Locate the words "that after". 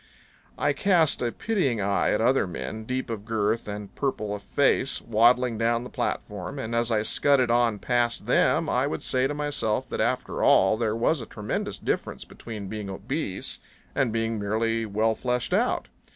9.89-10.41